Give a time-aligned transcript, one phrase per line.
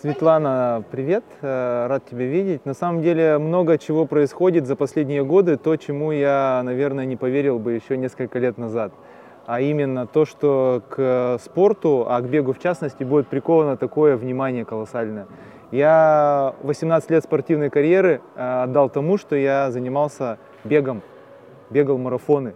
[0.00, 2.64] Светлана, привет, э, рад тебя видеть.
[2.64, 7.58] На самом деле много чего происходит за последние годы, то, чему я, наверное, не поверил
[7.58, 8.92] бы еще несколько лет назад.
[9.44, 14.64] А именно то, что к спорту, а к бегу в частности, будет приковано такое внимание
[14.64, 15.26] колоссальное.
[15.72, 21.02] Я 18 лет спортивной карьеры э, отдал тому, что я занимался бегом,
[21.70, 22.54] бегал марафоны.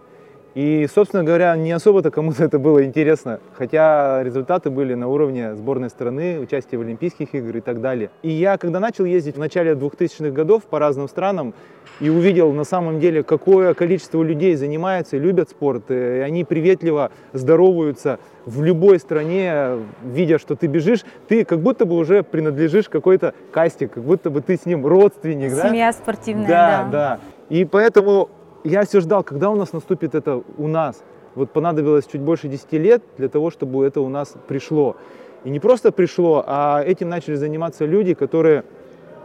[0.55, 5.89] И, собственно говоря, не особо-то кому-то это было интересно, хотя результаты были на уровне сборной
[5.89, 8.11] страны, участия в Олимпийских играх и так далее.
[8.21, 11.55] И я, когда начал ездить в начале 2000-х годов по разным странам
[11.99, 17.09] и увидел на самом деле, какое количество людей занимается и любят спорт, и они приветливо
[17.33, 23.33] здороваются в любой стране, видя, что ты бежишь, ты как будто бы уже принадлежишь какой-то
[23.51, 25.51] касте, как будто бы ты с ним родственник.
[25.51, 25.93] Семья да?
[25.93, 26.83] спортивная, да.
[26.83, 27.19] Да, да.
[27.49, 28.29] И поэтому
[28.63, 31.03] я все ждал, когда у нас наступит это у нас.
[31.35, 34.95] Вот понадобилось чуть больше 10 лет для того, чтобы это у нас пришло.
[35.43, 38.63] И не просто пришло, а этим начали заниматься люди, которые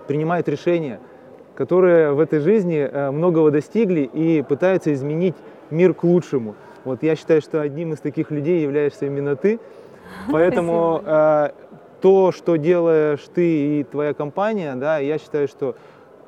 [0.06, 1.00] принимают решения,
[1.54, 5.36] которые в этой жизни э, многого достигли и пытаются изменить
[5.70, 6.54] мир к лучшему.
[6.84, 9.60] Вот я считаю, что одним из таких людей являешься именно ты.
[10.32, 11.50] Поэтому э,
[12.00, 15.76] то, что делаешь ты и твоя компания, да, я считаю, что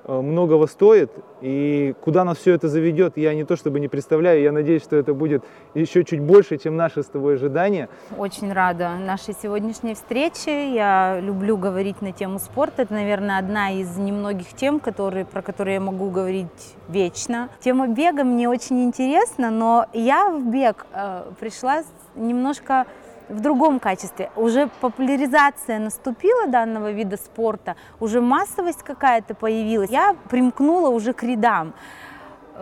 [0.07, 1.11] многого стоит.
[1.41, 4.43] И куда нас все это заведет, я не то чтобы не представляю.
[4.43, 7.89] Я надеюсь, что это будет еще чуть больше, чем наши с тобой ожидания.
[8.19, 10.75] Очень рада нашей сегодняшней встрече.
[10.75, 12.83] Я люблю говорить на тему спорта.
[12.83, 17.49] Это, наверное, одна из немногих тем, которые, про которые я могу говорить вечно.
[17.61, 21.83] Тема бега мне очень интересна, но я в бег э, пришла
[22.15, 22.87] немножко
[23.31, 24.31] в другом качестве.
[24.37, 29.91] Уже популяризация наступила данного вида спорта, уже массовость какая-то появилась.
[29.91, 31.73] Я примкнула уже к рядам.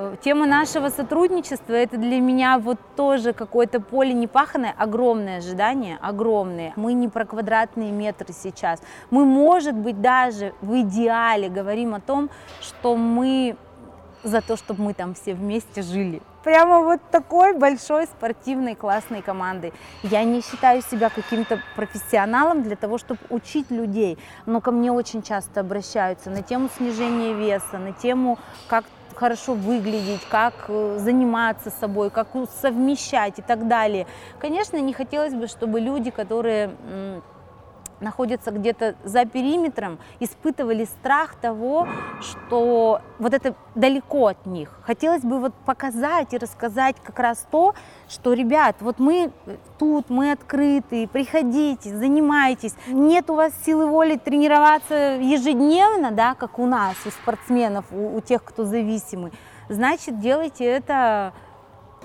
[0.00, 6.72] Э, тема нашего сотрудничества– это для меня вот тоже какое-то поле непаханное, огромное ожидание, огромное.
[6.76, 8.80] Мы не про квадратные метры сейчас.
[9.10, 12.30] Мы, может быть, даже в идеале говорим о том,
[12.60, 13.56] что мы
[14.22, 16.22] за то, чтобы мы там все вместе жили.
[16.44, 19.72] Прямо вот такой большой спортивной классной командой.
[20.02, 25.22] Я не считаю себя каким-то профессионалом для того, чтобы учить людей, но ко мне очень
[25.22, 28.84] часто обращаются на тему снижения веса, на тему, как
[29.14, 32.28] хорошо выглядеть, как э, заниматься собой, как
[32.62, 34.06] совмещать и так далее.
[34.38, 36.70] Конечно, не хотелось бы, чтобы люди, которые
[38.00, 41.86] находятся где-то за периметром, испытывали страх того,
[42.20, 44.78] что вот это далеко от них.
[44.82, 47.74] Хотелось бы вот показать и рассказать как раз то,
[48.08, 49.30] что, ребят, вот мы
[49.78, 52.74] тут, мы открыты, приходите, занимайтесь.
[52.86, 58.20] Нет у вас силы воли тренироваться ежедневно, да, как у нас, у спортсменов, у, у
[58.20, 59.32] тех, кто зависимы.
[59.68, 61.32] Значит, делайте это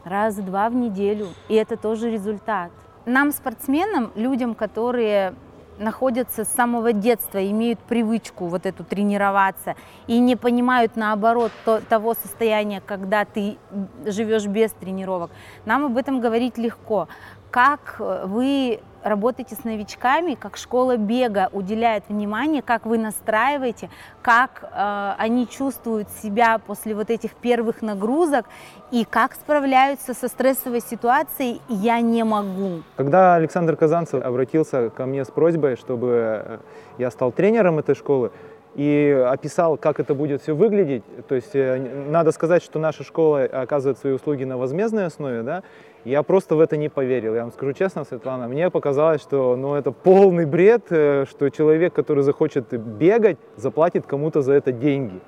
[0.04, 2.72] раз-два в неделю, и это тоже результат.
[3.06, 5.36] Нам, спортсменам, людям, которые
[5.78, 9.75] находятся с самого детства, имеют привычку вот эту тренироваться
[10.07, 13.57] и не понимают наоборот то, того состояния, когда ты
[14.06, 15.31] живешь без тренировок.
[15.66, 17.07] Нам об этом говорить легко.
[17.51, 23.90] Как э, вы работаете с новичками, как школа бега уделяет внимание, как вы настраиваете,
[24.22, 28.46] как э, они чувствуют себя после вот этих первых нагрузок
[28.92, 32.84] и как справляются со стрессовой ситуацией «я не могу».
[32.96, 36.58] Когда Александр Казанцев обратился ко мне с просьбой, чтобы э,
[36.97, 38.31] я стал тренером этой школы,
[38.75, 41.03] и описал, как это будет все выглядеть.
[41.28, 41.78] То есть э,
[42.09, 45.63] надо сказать, что наша школа оказывает свои услуги на возмездной основе, да,
[46.06, 47.35] я просто в это не поверил.
[47.35, 51.94] Я вам скажу честно, Светлана, мне показалось, что ну, это полный бред, э, что человек,
[51.94, 55.19] который захочет бегать, заплатит кому-то за это деньги.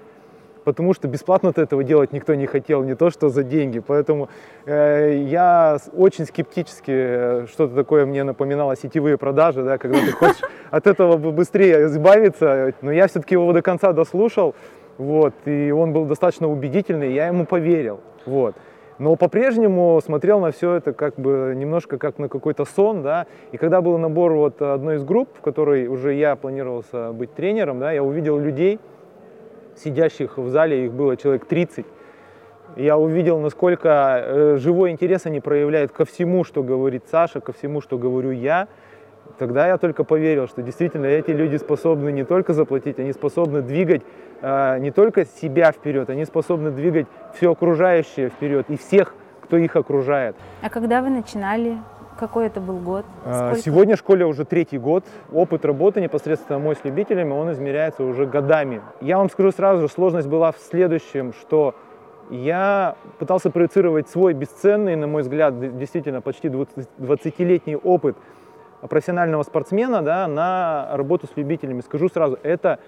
[0.66, 3.80] Потому что бесплатно-то этого делать никто не хотел, не то что за деньги.
[3.80, 4.30] Поэтому
[4.66, 10.42] э, я очень скептически, э, что-то такое мне напоминало сетевые продажи, да, когда ты хочешь
[10.72, 12.74] от этого быстрее избавиться.
[12.82, 14.56] Но я все-таки его до конца дослушал,
[14.98, 18.02] вот, и он был достаточно убедительный, я ему поверил.
[18.26, 18.56] Вот
[18.98, 23.58] но по-прежнему смотрел на все это как бы немножко как на какой-то сон, да, и
[23.58, 27.92] когда был набор вот одной из групп, в которой уже я планировался быть тренером, да,
[27.92, 28.80] я увидел людей,
[29.78, 31.86] сидящих в зале, их было человек 30,
[32.76, 37.80] я увидел, насколько э, живой интерес они проявляют ко всему, что говорит Саша, ко всему,
[37.80, 38.68] что говорю я,
[39.38, 44.02] тогда я только поверил, что действительно эти люди способны не только заплатить, они способны двигать
[44.42, 49.76] э, не только себя вперед, они способны двигать все окружающее вперед и всех, кто их
[49.76, 50.36] окружает.
[50.62, 51.78] А когда вы начинали?
[52.18, 53.06] Какой это был год?
[53.26, 53.62] А, Сколько?
[53.62, 55.04] Сегодня школе уже третий год.
[55.34, 58.82] Опыт работы непосредственно мой с любителями, он измеряется уже годами.
[59.02, 61.76] Я вам скажу сразу же, сложность была в следующем, что
[62.30, 68.16] я пытался проецировать свой бесценный, на мой взгляд, действительно почти 20-летний опыт
[68.90, 71.82] профессионального спортсмена да, на работу с любителями.
[71.82, 72.80] Скажу сразу, это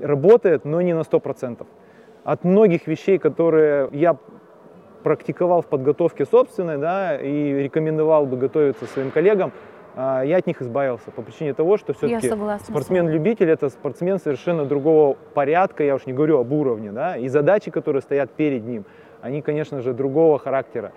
[0.00, 1.66] работает, но не на 100%.
[2.22, 4.16] От многих вещей, которые я
[5.02, 9.52] практиковал в подготовке собственной, да, и рекомендовал бы готовиться своим коллегам,
[9.96, 12.32] а, я от них избавился по причине того, что все-таки
[12.64, 17.70] спортсмен-любитель это спортсмен совершенно другого порядка, я уж не говорю об уровне, да, и задачи,
[17.70, 18.84] которые стоят перед ним,
[19.20, 20.92] они, конечно же, другого характера.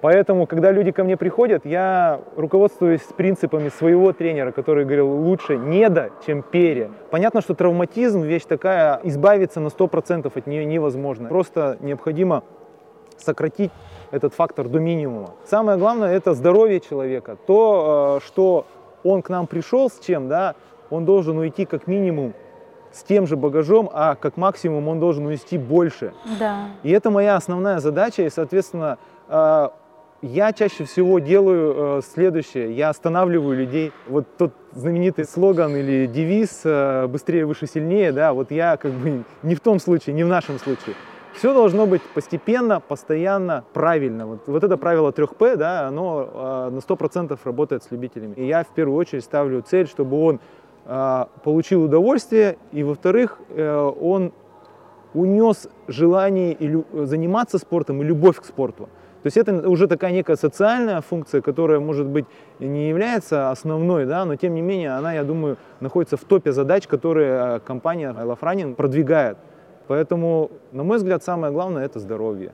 [0.00, 6.10] Поэтому, когда люди ко мне приходят, я руководствуюсь принципами своего тренера, который говорил, лучше недо,
[6.26, 6.90] чем пере.
[7.10, 11.28] Понятно, что травматизм вещь такая, избавиться на 100% от нее невозможно.
[11.28, 12.44] Просто необходимо
[13.22, 13.70] сократить
[14.10, 15.34] этот фактор до минимума.
[15.46, 17.36] Самое главное это здоровье человека.
[17.46, 18.66] То, э, что
[19.04, 20.54] он к нам пришел с чем, да,
[20.90, 22.34] он должен уйти как минимум
[22.92, 26.12] с тем же багажом, а как максимум он должен унести больше.
[26.38, 26.68] Да.
[26.82, 29.68] И это моя основная задача, и, соответственно, э,
[30.22, 32.72] я чаще всего делаю э, следующее.
[32.74, 33.92] Я останавливаю людей.
[34.08, 36.62] Вот тот знаменитый слоган или девиз
[37.08, 40.58] «быстрее, выше, сильнее», да, вот я как бы не в том случае, не в нашем
[40.58, 40.94] случае.
[41.34, 44.26] Все должно быть постепенно, постоянно, правильно.
[44.26, 48.34] Вот, вот это правило 3П, да, оно э, на 100% работает с любителями.
[48.34, 50.40] И я в первую очередь ставлю цель, чтобы он
[50.86, 54.32] э, получил удовольствие, и во-вторых, э, он
[55.14, 58.88] унес желание и заниматься спортом и любовь к спорту.
[59.22, 62.24] То есть это уже такая некая социальная функция, которая, может быть,
[62.58, 66.86] не является основной, да, но тем не менее она, я думаю, находится в топе задач,
[66.86, 69.36] которые компания I Running продвигает.
[69.90, 72.52] Поэтому, на мой взгляд, самое главное– это здоровье.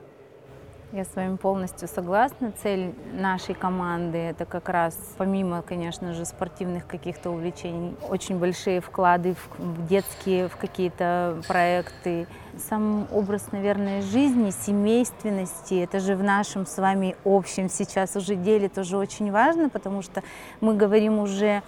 [0.91, 2.51] Я с вами полностью согласна.
[2.63, 9.35] Цель нашей команды– это как раз, помимо, конечно же, спортивных каких-то увлечений, очень большие вклады
[9.59, 12.25] в детские, в какие-то проекты.
[12.57, 18.67] Сам образ, наверное, жизни, семейственности, это же в нашем с вами общем сейчас уже деле
[18.67, 20.23] тоже очень важно, потому что
[20.59, 21.61] мы говорим уже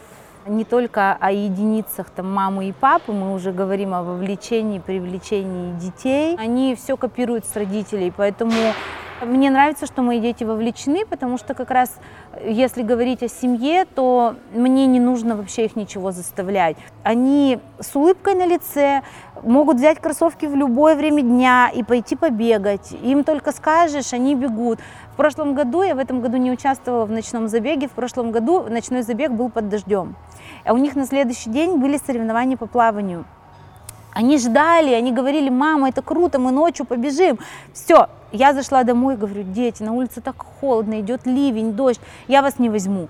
[0.50, 6.36] не только о единицах там, мамы и папы, мы уже говорим о вовлечении, привлечении детей.
[6.38, 8.54] Они все копируют с родителей, поэтому
[9.22, 11.92] мне нравится, что мои дети вовлечены, потому что как раз
[12.46, 16.78] если говорить о семье, то мне не нужно вообще их ничего заставлять.
[17.04, 19.02] Они с улыбкой на лице
[19.44, 22.92] могут взять кроссовки в любое время дня и пойти побегать.
[23.04, 24.80] Им только скажешь, они бегут.
[25.14, 28.64] В прошлом году, я в этом году не участвовала в ночном забеге, в прошлом году
[28.70, 30.16] ночной забег был под дождем.
[30.66, 33.26] А у них на следующий день были соревнования по плаванию.
[34.12, 37.40] Они ждали, они говорили, мама, это круто, мы ночью побежим.
[37.74, 42.60] Все, я зашла домой, говорю, дети, на улице так холодно, идет ливень, дождь, я вас
[42.60, 43.08] не возьму.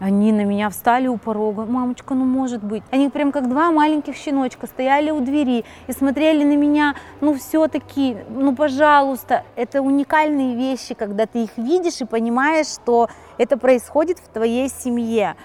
[0.00, 1.64] Они на меня встали у порога.
[1.64, 2.82] Мамочка, ну может быть.
[2.90, 6.94] Они прям как два маленьких щеночка стояли у двери и смотрели на меня.
[7.20, 9.44] Ну все-таки, ну пожалуйста.
[9.56, 13.08] Это уникальные вещи, когда ты их видишь и понимаешь, что
[13.38, 15.36] это происходит в твоей семье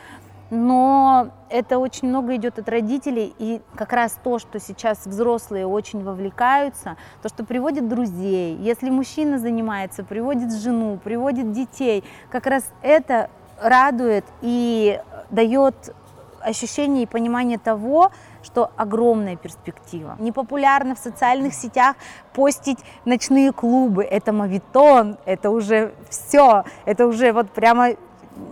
[0.50, 6.04] но это очень много идет от родителей, и как раз то, что сейчас взрослые очень
[6.04, 13.30] вовлекаются, то, что приводит друзей, если мужчина занимается, приводит жену, приводит детей, как раз это
[13.62, 15.00] радует и
[15.30, 15.94] дает
[16.42, 18.12] ощущение и понимание того,
[18.42, 20.16] что огромная перспектива.
[20.20, 21.96] Непопулярно в социальных сетях
[22.34, 27.90] постить ночные клубы, это мавитон, это уже все, это уже вот прямо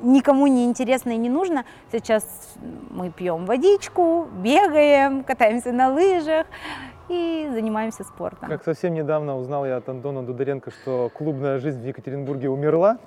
[0.03, 1.65] никому не интересно и не нужно.
[1.91, 2.25] Сейчас
[2.89, 6.47] мы пьем водичку, бегаем, катаемся на лыжах
[7.09, 8.49] и занимаемся спортом.
[8.49, 12.97] Как совсем недавно узнал я от Антона Дударенко, что клубная жизнь в Екатеринбурге умерла.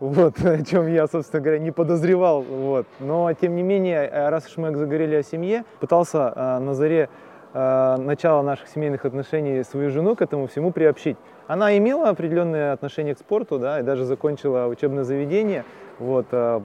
[0.00, 2.42] Вот, о чем я, собственно говоря, не подозревал.
[2.42, 2.86] Вот.
[3.00, 7.08] Но, тем не менее, раз уж мы заговорили о семье, пытался э, на заре
[7.52, 11.16] э, начала наших семейных отношений свою жену к этому всему приобщить.
[11.46, 15.64] Она имела определенные отношения к спорту, да, и даже закончила учебное заведение
[15.98, 16.60] вот, э,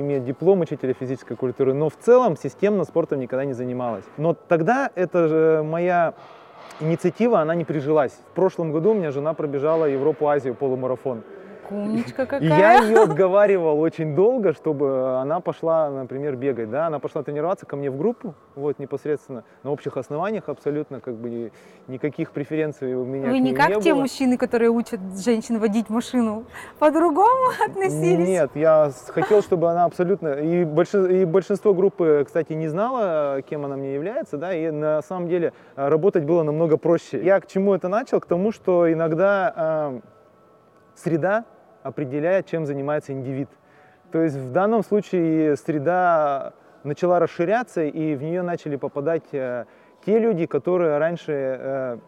[0.00, 4.04] имеет диплом учителя физической культуры, но в целом системно спортом никогда не занималась.
[4.16, 6.14] Но тогда это же моя
[6.80, 8.12] инициатива, она не прижилась.
[8.32, 11.22] В прошлом году у меня жена пробежала Европу-Азию полумарафон.
[11.70, 12.40] Умничка какая.
[12.40, 16.70] И я ее отговаривал очень долго, чтобы она пошла, например, бегать.
[16.70, 16.86] Да?
[16.86, 21.52] Она пошла тренироваться ко мне в группу, вот непосредственно на общих основаниях абсолютно, как бы
[21.88, 24.02] никаких преференций у меня Вы не как не те было.
[24.02, 26.44] мужчины, которые учат женщин водить машину,
[26.78, 28.26] по-другому относились?
[28.26, 30.34] Нет, я хотел, чтобы она абсолютно...
[30.34, 35.02] И большинство, и большинство группы, кстати, не знала, кем она мне является, да, и на
[35.02, 37.22] самом деле э, работать было намного проще.
[37.22, 38.20] Я к чему это начал?
[38.20, 40.00] К тому, что иногда э,
[40.94, 41.44] среда
[41.86, 43.48] определяет, чем занимается индивид.
[44.12, 46.52] То есть в данном случае среда
[46.84, 49.64] начала расширяться, и в нее начали попадать э,
[50.04, 51.98] те люди, которые раньше э,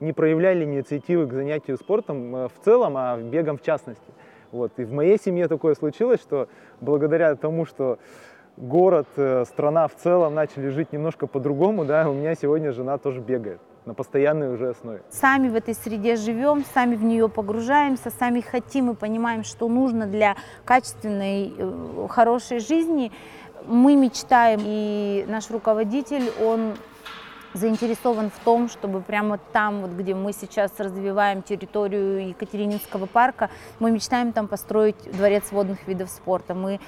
[0.00, 4.12] не проявляли инициативы к занятию спортом э, в целом, а бегом в частности.
[4.50, 4.72] Вот.
[4.78, 6.48] И в моей семье такое случилось, что
[6.80, 7.98] благодаря тому, что
[8.56, 9.06] город,
[9.46, 13.94] страна в целом начали жить немножко по-другому, да, у меня сегодня жена тоже бегает на
[13.94, 15.02] постоянной уже основе.
[15.10, 20.06] Сами в этой среде живем, сами в нее погружаемся, сами хотим и понимаем, что нужно
[20.06, 23.12] для качественной, э, хорошей жизни.
[23.66, 26.74] Мы мечтаем, и наш руководитель, он
[27.54, 33.90] заинтересован в том, чтобы прямо там, вот где мы сейчас развиваем территорию Екатерининского парка, мы
[33.90, 36.54] мечтаем там построить дворец водных видов спорта.
[36.54, 36.80] Мы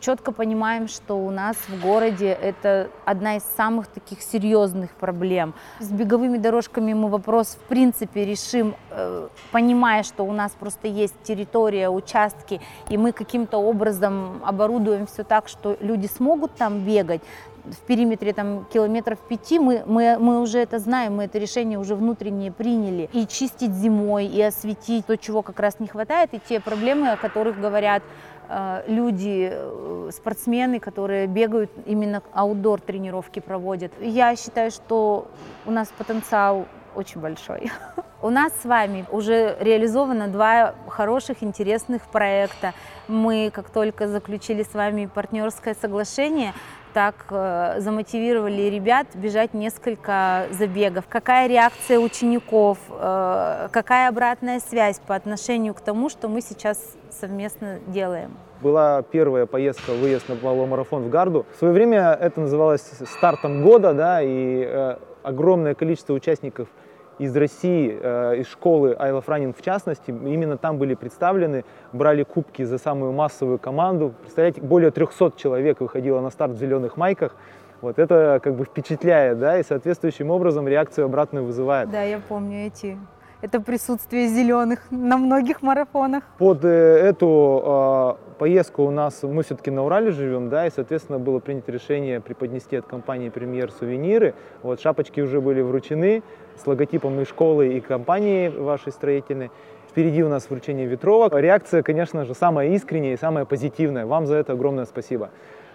[0.00, 5.54] четко понимаем, что у нас в городе это одна из самых таких серьезных проблем.
[5.80, 11.14] С беговыми дорожками мы вопрос в принципе решим, э, понимая, что у нас просто есть
[11.22, 17.22] территория, участки, и мы каким-то образом оборудуем все так, что люди смогут там бегать
[17.64, 21.94] в периметре там, километров пяти, мы, мы, мы уже это знаем, мы это решение уже
[21.94, 23.08] внутреннее приняли.
[23.12, 27.16] И чистить зимой, и осветить то, чего как раз не хватает, и те проблемы, о
[27.16, 28.02] которых говорят
[28.48, 33.92] э, люди, э, спортсмены, которые бегают, именно аутдор тренировки проводят.
[34.00, 35.28] Я считаю, что
[35.64, 37.70] у нас потенциал очень большой.
[38.22, 42.72] У нас с вами уже реализовано два хороших, интересных проекта.
[43.06, 46.54] Мы, как только заключили с вами партнерское соглашение,
[46.94, 51.04] так э, замотивировали ребят бежать несколько забегов.
[51.08, 56.78] Какая реакция учеников, э, какая обратная связь по отношению к тому, что мы сейчас
[57.10, 58.36] совместно делаем?
[58.62, 61.44] Была первая поездка, выезд на полумарафон в Гарду.
[61.54, 66.68] В свое время это называлось стартом года, да, и э, огромное количество участников–
[67.18, 72.62] из России, э, из школы Love Running в частности, именно там были представлены, брали кубки
[72.62, 74.14] за самую массовую команду.
[74.20, 77.36] Представляете, более 300 человек выходило на старт в зеленых майках.
[77.80, 81.90] Вот это как бы впечатляет, да, и соответствующим образом реакцию обратную вызывает.
[81.90, 82.96] Да, я помню эти
[83.44, 86.24] это присутствие зеленых на многих марафонах.
[86.38, 91.18] Под э, эту э, поездку у нас, мы все-таки на Урале живем, да, и, соответственно,
[91.18, 94.34] было принято решение преподнести от компании «Премьер» сувениры.
[94.62, 96.22] Вот шапочки уже были вручены
[96.56, 99.50] с логотипом и школы, и компании вашей строительной.
[99.90, 101.34] Впереди у нас вручение ветровок.
[101.34, 104.06] Реакция, конечно же, самая искренняя и самая позитивная.
[104.06, 105.28] Вам за это огромное спасибо.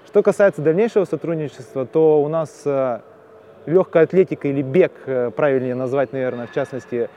[0.08, 3.02] Что касается дальнейшего сотрудничества, то у нас э,
[3.68, 7.10] легкая атлетика или бег, э, правильнее назвать, наверное, в частности,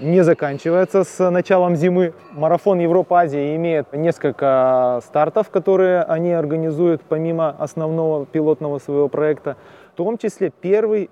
[0.00, 2.14] не заканчивается с началом зимы.
[2.32, 9.56] Марафон Европа-Азия имеет несколько стартов, которые они организуют помимо основного пилотного своего проекта.
[9.92, 11.10] В том числе первый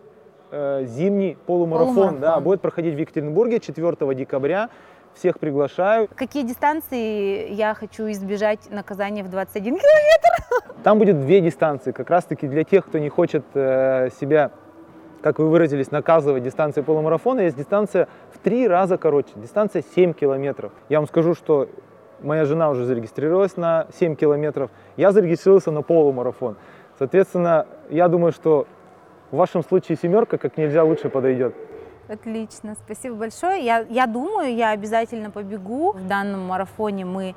[0.51, 2.21] э, зимний полумарафон, полумарафон.
[2.21, 4.69] Да, будет проходить в Екатеринбурге 4 декабря.
[5.15, 6.09] Всех приглашаю.
[6.15, 10.75] Какие дистанции я хочу избежать наказания в 21 километр?
[10.83, 14.51] Там будет две дистанции, как раз таки для тех, кто не хочет э, себя
[15.27, 20.71] как вы выразились, наказывать дистанции полумарафона, есть дистанция в три раза короче, дистанция 7 километров.
[20.89, 21.69] Я вам скажу, что
[22.21, 26.57] моя жена уже зарегистрировалась на 7 километров, я зарегистрировался на полумарафон.
[26.97, 28.69] Соответственно, я думаю, что
[29.33, 31.57] в вашем случае семерка как нельзя лучше подойдет.
[32.07, 33.65] Отлично, спасибо большое.
[33.65, 35.91] Я, я думаю, я обязательно побегу.
[35.91, 37.35] В данном марафоне мы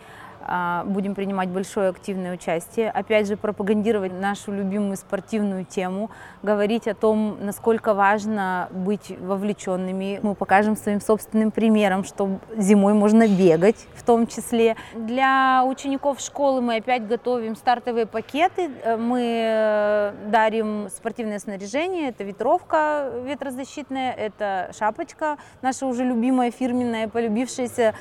[0.85, 2.89] будем принимать большое активное участие.
[2.89, 6.09] Опять же, пропагандировать нашу любимую спортивную тему,
[6.43, 10.19] говорить о том, насколько важно быть вовлеченными.
[10.23, 14.75] Мы покажем своим собственным примером, что зимой можно бегать в том числе.
[14.93, 18.69] Для учеников школы мы опять готовим стартовые пакеты.
[18.97, 27.93] Мы э, дарим спортивное снаряжение, это ветровка ветрозащитная, это шапочка, наша уже любимая фирменная, полюбившаяся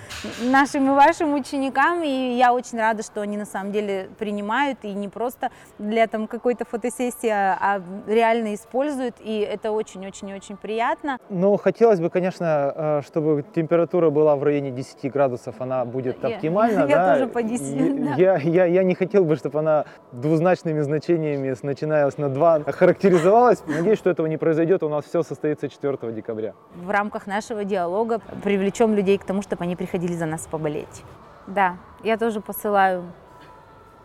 [0.43, 2.03] нашим и вашим ученикам.
[2.03, 6.27] И я очень рада, что они на самом деле принимают и не просто для там
[6.27, 11.19] какой-то фотосессии, а, а реально используют, и это очень-очень-очень приятно.
[11.29, 16.81] Ну, хотелось бы, конечно, э, чтобы температура была в районе 10 градусов, она будет оптимальна.
[16.89, 17.15] Я, да?
[17.15, 18.15] тоже по 10, да.
[18.15, 23.63] я, я, я не хотел бы, чтобы она двузначными значениями, начиная на 2, характеризовалась.
[23.67, 26.55] Надеюсь, что этого не произойдет, у нас все состоится 4 декабря.
[26.77, 31.03] В рамках нашего диалога привлечем людей к тому, чтобы они приходили за нас поболеть.
[31.49, 33.11] Да, я тоже посылаю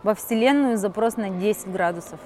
[0.02, 2.18] во Вселенную запрос на 10 градусов.